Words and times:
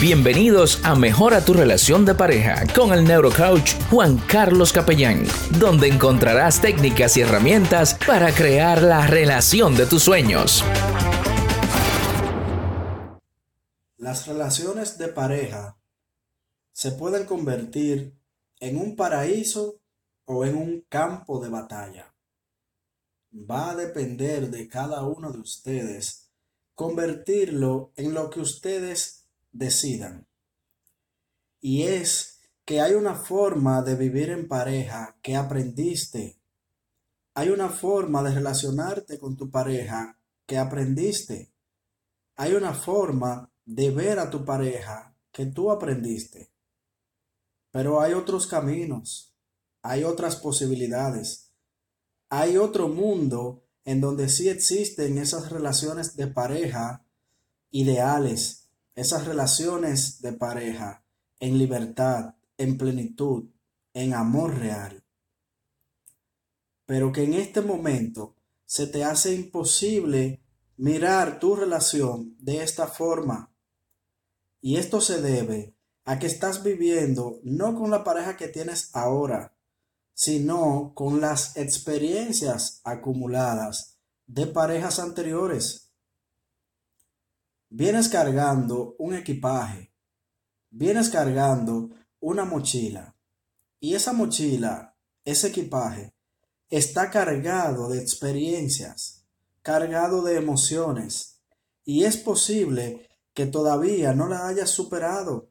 Bienvenidos 0.00 0.84
a 0.84 0.94
Mejora 0.94 1.42
tu 1.42 1.54
relación 1.54 2.04
de 2.04 2.14
pareja 2.14 2.66
con 2.74 2.92
el 2.92 3.02
neurocoach 3.02 3.72
Juan 3.88 4.18
Carlos 4.28 4.70
Capellán, 4.70 5.24
donde 5.58 5.88
encontrarás 5.88 6.60
técnicas 6.60 7.16
y 7.16 7.22
herramientas 7.22 7.96
para 8.06 8.30
crear 8.34 8.82
la 8.82 9.06
relación 9.06 9.74
de 9.74 9.86
tus 9.86 10.02
sueños. 10.02 10.62
Las 13.96 14.26
relaciones 14.26 14.98
de 14.98 15.08
pareja 15.08 15.78
se 16.72 16.92
pueden 16.92 17.24
convertir 17.24 18.12
en 18.60 18.76
un 18.76 18.96
paraíso 18.96 19.80
o 20.26 20.44
en 20.44 20.56
un 20.56 20.84
campo 20.90 21.40
de 21.40 21.48
batalla. 21.48 22.14
Va 23.32 23.70
a 23.70 23.74
depender 23.74 24.50
de 24.50 24.68
cada 24.68 25.04
uno 25.04 25.32
de 25.32 25.38
ustedes 25.38 26.30
convertirlo 26.74 27.92
en 27.96 28.12
lo 28.12 28.28
que 28.28 28.40
ustedes 28.40 29.25
decidan. 29.58 30.26
Y 31.60 31.82
es 31.82 32.40
que 32.64 32.80
hay 32.80 32.94
una 32.94 33.14
forma 33.14 33.82
de 33.82 33.94
vivir 33.94 34.30
en 34.30 34.48
pareja 34.48 35.16
que 35.22 35.36
aprendiste. 35.36 36.38
Hay 37.34 37.50
una 37.50 37.68
forma 37.68 38.22
de 38.22 38.34
relacionarte 38.34 39.18
con 39.18 39.36
tu 39.36 39.50
pareja 39.50 40.18
que 40.46 40.58
aprendiste. 40.58 41.52
Hay 42.36 42.54
una 42.54 42.74
forma 42.74 43.50
de 43.64 43.90
ver 43.90 44.18
a 44.18 44.30
tu 44.30 44.44
pareja 44.44 45.14
que 45.32 45.46
tú 45.46 45.70
aprendiste. 45.70 46.50
Pero 47.70 48.00
hay 48.00 48.14
otros 48.14 48.46
caminos, 48.46 49.34
hay 49.82 50.04
otras 50.04 50.36
posibilidades, 50.36 51.52
hay 52.28 52.56
otro 52.56 52.88
mundo 52.88 53.64
en 53.84 54.00
donde 54.00 54.28
sí 54.28 54.48
existen 54.48 55.18
esas 55.18 55.50
relaciones 55.50 56.16
de 56.16 56.26
pareja 56.26 57.04
ideales, 57.70 58.65
esas 58.96 59.26
relaciones 59.26 60.20
de 60.20 60.32
pareja 60.32 61.04
en 61.38 61.58
libertad, 61.58 62.34
en 62.56 62.76
plenitud, 62.76 63.44
en 63.92 64.14
amor 64.14 64.58
real. 64.58 65.04
Pero 66.86 67.12
que 67.12 67.24
en 67.24 67.34
este 67.34 67.60
momento 67.60 68.34
se 68.64 68.86
te 68.86 69.04
hace 69.04 69.34
imposible 69.34 70.42
mirar 70.76 71.38
tu 71.38 71.54
relación 71.54 72.36
de 72.38 72.62
esta 72.62 72.88
forma. 72.88 73.52
Y 74.60 74.76
esto 74.76 75.00
se 75.00 75.20
debe 75.20 75.76
a 76.04 76.18
que 76.18 76.26
estás 76.26 76.62
viviendo 76.62 77.40
no 77.42 77.74
con 77.74 77.90
la 77.90 78.02
pareja 78.02 78.36
que 78.36 78.48
tienes 78.48 78.90
ahora, 78.94 79.56
sino 80.14 80.92
con 80.94 81.20
las 81.20 81.56
experiencias 81.56 82.80
acumuladas 82.84 83.98
de 84.26 84.46
parejas 84.46 84.98
anteriores. 84.98 85.85
Vienes 87.68 88.08
cargando 88.08 88.94
un 88.98 89.14
equipaje, 89.14 89.92
vienes 90.70 91.08
cargando 91.10 91.90
una 92.20 92.44
mochila 92.44 93.16
y 93.80 93.94
esa 93.94 94.12
mochila, 94.12 94.96
ese 95.24 95.48
equipaje, 95.48 96.14
está 96.70 97.10
cargado 97.10 97.88
de 97.88 98.00
experiencias, 98.00 99.26
cargado 99.62 100.22
de 100.22 100.36
emociones 100.36 101.40
y 101.84 102.04
es 102.04 102.16
posible 102.16 103.08
que 103.34 103.46
todavía 103.46 104.14
no 104.14 104.28
la 104.28 104.46
hayas 104.46 104.70
superado, 104.70 105.50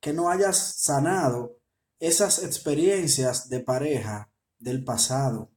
que 0.00 0.12
no 0.12 0.28
hayas 0.28 0.58
sanado 0.76 1.58
esas 1.98 2.42
experiencias 2.42 3.48
de 3.48 3.60
pareja 3.60 4.30
del 4.58 4.84
pasado. 4.84 5.50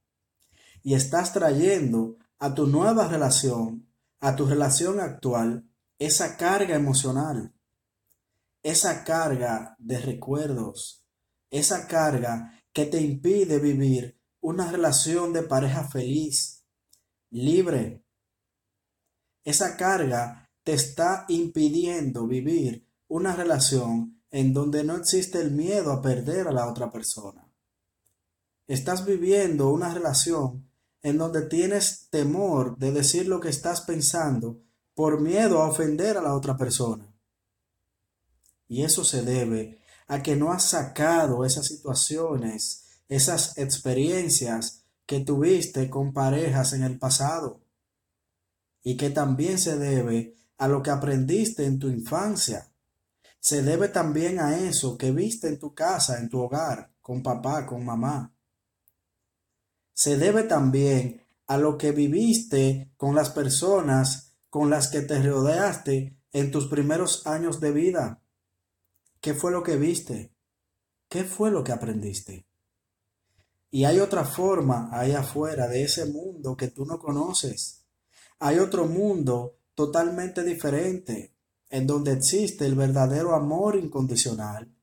Y 0.82 0.94
estás 0.94 1.34
trayendo 1.34 2.16
a 2.38 2.54
tu 2.54 2.66
nueva 2.66 3.06
relación, 3.06 3.86
a 4.18 4.34
tu 4.34 4.46
relación 4.46 4.98
actual, 4.98 5.69
esa 6.00 6.38
carga 6.38 6.74
emocional, 6.76 7.52
esa 8.62 9.04
carga 9.04 9.76
de 9.78 9.98
recuerdos, 9.98 11.04
esa 11.50 11.86
carga 11.86 12.58
que 12.72 12.86
te 12.86 13.02
impide 13.02 13.58
vivir 13.58 14.18
una 14.40 14.72
relación 14.72 15.34
de 15.34 15.42
pareja 15.42 15.86
feliz, 15.90 16.64
libre. 17.28 18.02
Esa 19.44 19.76
carga 19.76 20.50
te 20.64 20.72
está 20.72 21.26
impidiendo 21.28 22.26
vivir 22.26 22.88
una 23.06 23.36
relación 23.36 24.22
en 24.30 24.54
donde 24.54 24.84
no 24.84 24.96
existe 24.96 25.38
el 25.38 25.50
miedo 25.50 25.92
a 25.92 26.00
perder 26.00 26.48
a 26.48 26.52
la 26.52 26.66
otra 26.66 26.90
persona. 26.90 27.46
Estás 28.66 29.04
viviendo 29.04 29.68
una 29.68 29.92
relación 29.92 30.66
en 31.02 31.18
donde 31.18 31.42
tienes 31.42 32.08
temor 32.08 32.78
de 32.78 32.90
decir 32.90 33.28
lo 33.28 33.38
que 33.40 33.50
estás 33.50 33.82
pensando 33.82 34.62
por 35.00 35.18
miedo 35.18 35.62
a 35.62 35.68
ofender 35.70 36.18
a 36.18 36.20
la 36.20 36.34
otra 36.34 36.58
persona. 36.58 37.10
Y 38.68 38.82
eso 38.82 39.02
se 39.02 39.22
debe 39.22 39.80
a 40.06 40.22
que 40.22 40.36
no 40.36 40.52
has 40.52 40.64
sacado 40.64 41.46
esas 41.46 41.68
situaciones, 41.68 43.00
esas 43.08 43.56
experiencias 43.56 44.84
que 45.06 45.20
tuviste 45.20 45.88
con 45.88 46.12
parejas 46.12 46.74
en 46.74 46.82
el 46.82 46.98
pasado. 46.98 47.62
Y 48.82 48.98
que 48.98 49.08
también 49.08 49.58
se 49.58 49.78
debe 49.78 50.36
a 50.58 50.68
lo 50.68 50.82
que 50.82 50.90
aprendiste 50.90 51.64
en 51.64 51.78
tu 51.78 51.88
infancia. 51.88 52.70
Se 53.38 53.62
debe 53.62 53.88
también 53.88 54.38
a 54.38 54.58
eso 54.58 54.98
que 54.98 55.12
viste 55.12 55.48
en 55.48 55.58
tu 55.58 55.72
casa, 55.72 56.18
en 56.18 56.28
tu 56.28 56.40
hogar, 56.40 56.92
con 57.00 57.22
papá, 57.22 57.64
con 57.64 57.86
mamá. 57.86 58.34
Se 59.94 60.18
debe 60.18 60.42
también 60.42 61.22
a 61.46 61.56
lo 61.56 61.78
que 61.78 61.92
viviste 61.92 62.92
con 62.98 63.14
las 63.14 63.30
personas 63.30 64.29
con 64.50 64.68
las 64.68 64.88
que 64.88 65.00
te 65.00 65.22
rodeaste 65.22 66.16
en 66.32 66.50
tus 66.50 66.66
primeros 66.66 67.26
años 67.26 67.60
de 67.60 67.70
vida. 67.70 68.22
¿Qué 69.20 69.34
fue 69.34 69.52
lo 69.52 69.62
que 69.62 69.76
viste? 69.76 70.34
¿Qué 71.08 71.24
fue 71.24 71.50
lo 71.50 71.64
que 71.64 71.72
aprendiste? 71.72 72.46
Y 73.70 73.84
hay 73.84 74.00
otra 74.00 74.24
forma 74.24 74.88
ahí 74.92 75.12
afuera 75.12 75.68
de 75.68 75.84
ese 75.84 76.06
mundo 76.06 76.56
que 76.56 76.68
tú 76.68 76.84
no 76.84 76.98
conoces. 76.98 77.86
Hay 78.40 78.58
otro 78.58 78.86
mundo 78.86 79.58
totalmente 79.74 80.42
diferente, 80.42 81.34
en 81.68 81.86
donde 81.86 82.12
existe 82.12 82.66
el 82.66 82.74
verdadero 82.74 83.34
amor 83.34 83.76
incondicional. 83.76 84.74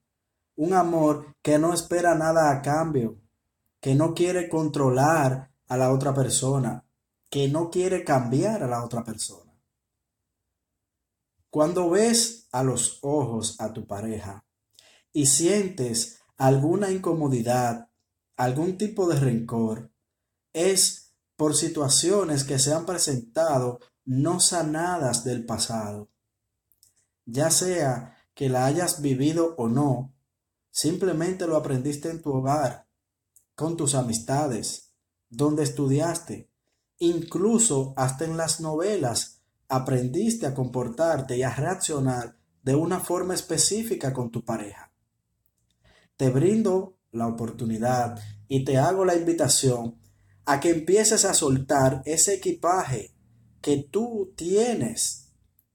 Un 0.56 0.74
amor 0.74 1.36
que 1.42 1.60
no 1.60 1.74
espera 1.74 2.16
nada 2.16 2.50
a 2.52 2.62
cambio, 2.62 3.20
que 3.82 3.94
no 3.94 4.14
quiere 4.14 4.48
controlar 4.48 5.52
a 5.68 5.78
la 5.78 5.92
otra 5.92 6.14
persona, 6.14 6.86
que 7.30 7.50
no 7.50 7.70
quiere 7.70 8.04
cambiar 8.06 8.64
a 8.64 8.68
la 8.68 8.84
otra 8.84 9.04
persona. 9.04 9.47
Cuando 11.50 11.90
ves 11.90 12.48
a 12.52 12.64
los 12.64 13.00
ojos 13.02 13.56
a 13.60 13.74
tu 13.74 13.88
pareja 13.88 14.46
y 15.14 15.28
sientes 15.28 16.20
alguna 16.36 16.92
incomodidad, 16.92 17.90
algún 18.36 18.78
tipo 18.78 19.08
de 19.08 19.20
rencor, 19.20 19.92
es 20.54 21.14
por 21.36 21.56
situaciones 21.56 22.44
que 22.44 22.60
se 22.60 22.74
han 22.74 22.86
presentado 22.86 23.80
no 24.06 24.40
sanadas 24.40 25.24
del 25.24 25.46
pasado. 25.46 26.10
Ya 27.26 27.52
sea 27.52 28.18
que 28.34 28.50
la 28.50 28.66
hayas 28.66 29.02
vivido 29.02 29.56
o 29.58 29.68
no, 29.68 30.14
simplemente 30.72 31.48
lo 31.48 31.56
aprendiste 31.56 32.10
en 32.10 32.22
tu 32.22 32.34
hogar, 32.34 32.88
con 33.56 33.78
tus 33.78 33.96
amistades, 33.96 34.94
donde 35.30 35.64
estudiaste, 35.64 36.50
incluso 37.00 37.94
hasta 37.98 38.26
en 38.26 38.38
las 38.38 38.62
novelas 38.62 39.37
aprendiste 39.68 40.46
a 40.46 40.54
comportarte 40.54 41.38
y 41.38 41.44
a 41.44 41.54
reaccionar 41.54 42.38
de 42.64 42.76
una 42.76 43.00
forma 43.00 43.34
específica 43.34 44.14
con 44.14 44.32
tu 44.32 44.44
pareja. 44.44 44.92
Te 46.16 46.30
brindo 46.30 46.98
la 47.12 47.28
oportunidad 47.28 48.20
y 48.48 48.64
te 48.66 48.78
hago 48.78 49.06
la 49.06 49.16
invitación 49.16 50.00
a 50.46 50.60
que 50.60 50.70
empieces 50.70 51.26
a 51.26 51.34
soltar 51.34 52.02
ese 52.06 52.36
equipaje 52.36 53.14
que 53.62 53.78
tú 53.78 54.34
tienes. 54.36 55.34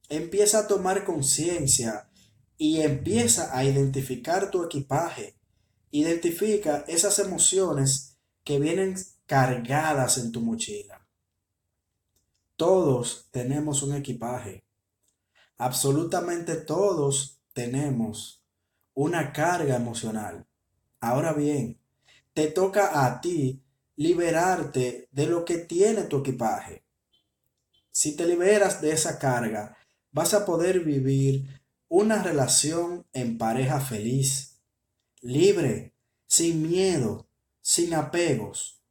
Empieza 0.08 0.60
a 0.60 0.66
tomar 0.66 1.04
conciencia 1.04 2.08
y 2.56 2.80
empieza 2.80 3.56
a 3.56 3.64
identificar 3.64 4.50
tu 4.50 4.64
equipaje. 4.64 5.36
Identifica 5.90 6.84
esas 6.88 7.18
emociones 7.18 8.16
que 8.44 8.58
vienen 8.58 8.94
cargadas 9.26 10.18
en 10.18 10.32
tu 10.32 10.40
mochila. 10.40 11.01
Todos 12.62 13.26
tenemos 13.32 13.82
un 13.82 13.92
equipaje. 13.92 14.64
Absolutamente 15.58 16.54
todos 16.54 17.40
tenemos 17.54 18.44
una 18.94 19.32
carga 19.32 19.74
emocional. 19.74 20.46
Ahora 21.00 21.32
bien, 21.32 21.80
te 22.34 22.46
toca 22.46 23.04
a 23.04 23.20
ti 23.20 23.64
liberarte 23.96 25.08
de 25.10 25.26
lo 25.26 25.44
que 25.44 25.58
tiene 25.58 26.04
tu 26.04 26.18
equipaje. 26.18 26.84
Si 27.90 28.14
te 28.14 28.26
liberas 28.26 28.80
de 28.80 28.92
esa 28.92 29.18
carga, 29.18 29.76
vas 30.12 30.32
a 30.32 30.46
poder 30.46 30.84
vivir 30.84 31.62
una 31.88 32.22
relación 32.22 33.04
en 33.12 33.38
pareja 33.38 33.80
feliz, 33.80 34.62
libre, 35.20 35.96
sin 36.28 36.62
miedo, 36.62 37.26
sin 37.60 37.92
apegos. 37.92 38.81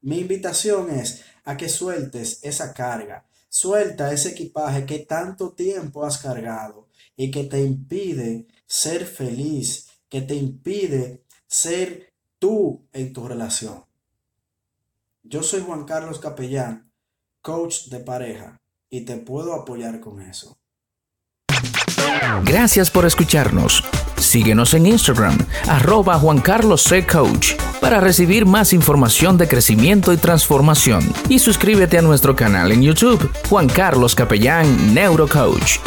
Mi 0.00 0.18
invitación 0.18 0.90
es 0.90 1.24
a 1.44 1.56
que 1.56 1.68
sueltes 1.68 2.40
esa 2.42 2.72
carga, 2.72 3.28
Suelta 3.48 4.12
ese 4.12 4.30
equipaje 4.30 4.84
que 4.84 4.98
tanto 5.00 5.52
tiempo 5.52 6.04
has 6.04 6.18
cargado 6.18 6.88
y 7.16 7.30
que 7.30 7.44
te 7.44 7.62
impide 7.62 8.46
ser 8.66 9.06
feliz, 9.06 9.88
que 10.08 10.20
te 10.20 10.34
impide 10.34 11.24
ser 11.46 12.12
tú 12.38 12.86
en 12.92 13.12
tu 13.12 13.26
relación. 13.26 13.84
Yo 15.22 15.42
soy 15.42 15.62
Juan 15.62 15.84
Carlos 15.84 16.18
Capellán, 16.18 16.92
coach 17.40 17.86
de 17.86 18.00
pareja, 18.00 18.60
y 18.90 19.02
te 19.02 19.16
puedo 19.16 19.54
apoyar 19.54 20.00
con 20.00 20.20
eso. 20.20 20.58
Gracias 22.44 22.90
por 22.90 23.06
escucharnos. 23.06 23.82
Síguenos 24.16 24.74
en 24.74 24.86
Instagram, 24.86 25.38
arroba 25.66 26.18
Juan 26.18 26.40
Carlos 26.40 26.82
C. 26.82 27.06
Coach, 27.06 27.54
para 27.80 28.00
recibir 28.00 28.46
más 28.46 28.72
información 28.72 29.38
de 29.38 29.48
crecimiento 29.48 30.12
y 30.12 30.16
transformación. 30.16 31.02
Y 31.28 31.38
suscríbete 31.38 31.98
a 31.98 32.02
nuestro 32.02 32.34
canal 32.36 32.72
en 32.72 32.82
YouTube, 32.82 33.30
Juan 33.48 33.68
Carlos 33.68 34.14
Capellán 34.14 34.94
Neurocoach. 34.94 35.78